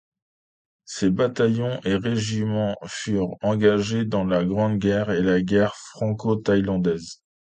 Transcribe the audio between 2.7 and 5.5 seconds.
furent engagés dans la Grande Guerre et la